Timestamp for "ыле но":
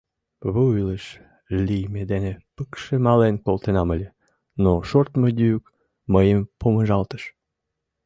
3.95-4.71